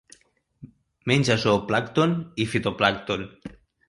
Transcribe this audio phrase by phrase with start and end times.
[1.11, 2.15] Menja zooplàncton
[2.45, 3.27] i fitoplàncton.